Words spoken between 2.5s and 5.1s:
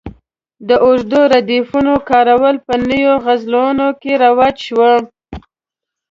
په نویو غزلونو کې رواج شوي.